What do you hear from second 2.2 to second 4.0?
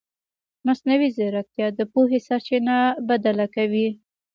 سرچینه بدله کوي.